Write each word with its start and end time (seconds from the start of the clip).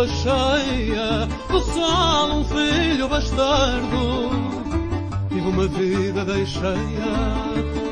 lua 0.00 0.08
cheia, 0.08 1.28
do 1.50 1.60
sol 1.60 2.38
um 2.38 2.44
filho 2.44 3.08
bastardo. 3.08 4.30
Tive 5.28 5.48
uma 5.48 5.66
vida 5.68 6.24
deixeia 6.24 6.72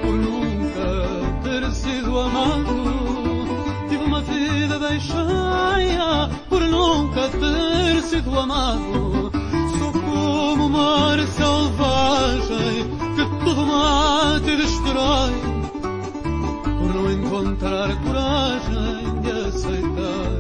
por 0.01 0.15
nunca 0.15 1.43
ter 1.43 1.71
sido 1.73 2.19
amado. 2.19 3.89
Tive 3.91 4.05
uma 4.05 4.23
vida 4.23 4.79
deixeia 4.79 6.31
por 6.49 6.61
nunca 6.63 7.29
ter 7.29 8.03
sido 8.03 8.39
amado. 8.39 9.31
Sou 9.79 9.93
como 9.93 10.67
o 10.67 10.71
mar 10.71 11.19
selvagem 11.19 12.85
que 13.17 13.45
tudo 13.45 13.67
mata 13.67 14.51
e 14.51 14.57
destrói. 14.57 15.33
Por 16.79 16.95
não 16.95 17.13
encontrar 17.13 17.95
coragem 18.03 19.21
de 19.21 19.31
aceitar 19.31 20.38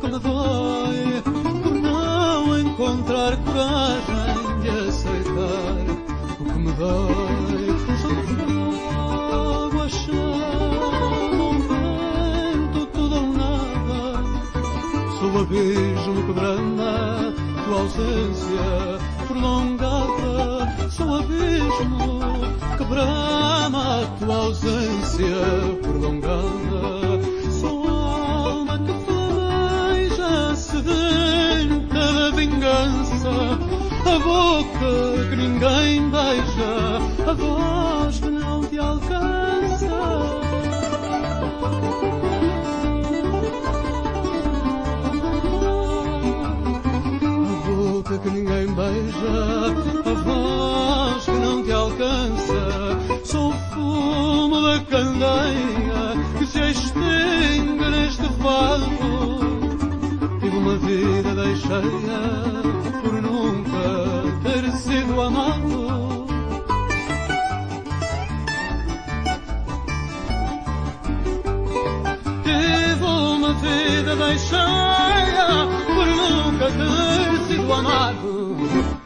que 0.00 0.06
me 0.08 0.18
dói. 0.18 1.22
Por 1.62 1.74
não 1.74 2.58
encontrar 2.58 3.36
coragem 3.38 4.60
de 4.62 4.68
aceitar 4.88 5.76
o 6.40 6.44
que 6.44 6.58
me 6.58 6.72
dói. 6.72 7.66
Sou 8.00 8.14
fogo, 8.88 9.82
a 9.82 9.88
chama, 9.88 11.08
um 11.34 11.58
vento, 11.60 12.86
tudo 12.92 13.14
ou 13.16 13.32
nada. 13.32 14.22
Sou 15.18 15.30
o 15.30 15.38
abismo 15.40 16.22
que 16.26 16.32
branda 16.32 17.34
tua 17.64 17.80
ausência 17.80 18.66
prolongada. 19.26 20.90
Sou 20.90 21.06
o 21.06 21.14
abismo 21.16 22.20
que 22.76 22.84
brama 22.84 24.06
tua 24.18 24.36
ausência 24.36 25.36
prolongada. 25.82 27.20
Sou 27.60 27.88
alma 27.88 28.78
que 28.78 28.92
boca 34.58 35.28
que 35.30 35.36
ninguém 35.36 36.10
beija, 36.10 37.30
a 37.30 37.32
voz 37.32 38.18
que 38.18 38.30
não 38.30 38.64
te 38.64 38.78
alcança. 38.78 39.86
A 47.22 47.70
boca 47.70 48.18
que 48.18 48.30
ninguém 48.30 48.66
beija, 48.74 49.38
a 50.04 50.14
voz 50.24 51.24
que 51.24 51.32
não 51.32 51.64
te 51.64 51.72
alcança. 51.72 52.98
Sou 53.24 53.52
fumo 53.52 54.60
da 54.62 54.80
candeia 54.80 55.87
vida 61.38 61.44
deixeia 61.44 62.20
por 63.02 63.22
nunca 63.22 63.78
ter 64.42 64.72
sido 64.72 65.20
amado. 65.20 66.26
Tive 72.42 73.04
uma 73.04 73.54
vida 73.54 74.16
deixeia 74.16 75.68
por 75.86 76.06
nunca 76.06 76.66
ter 76.72 77.46
sido 77.46 77.72
amado. 77.72 78.97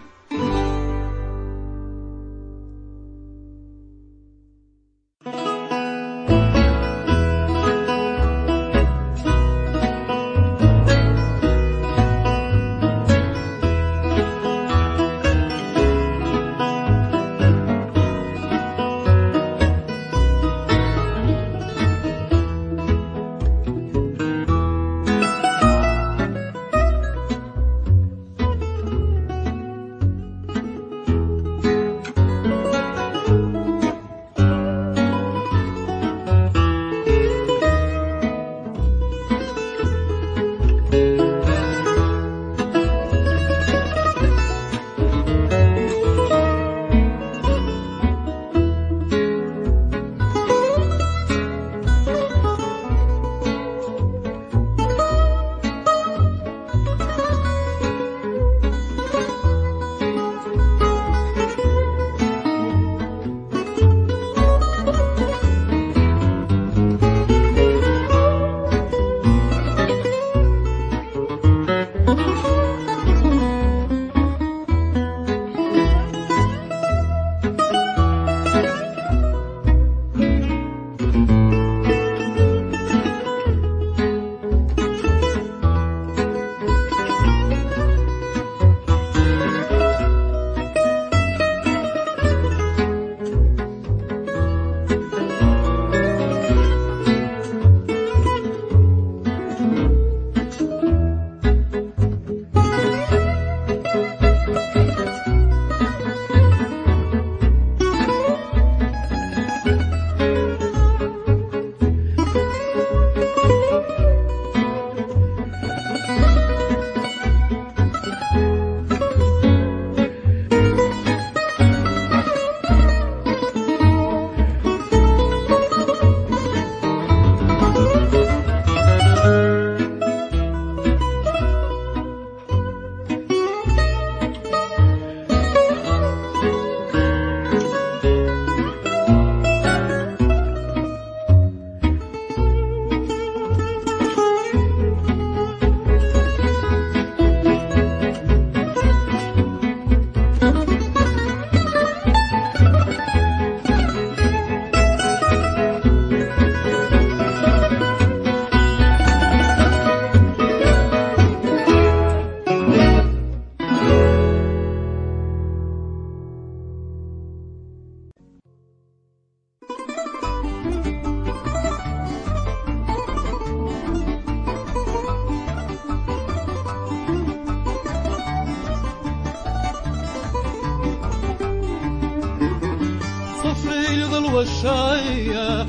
Lua 184.32 184.46
cheia, 184.46 185.66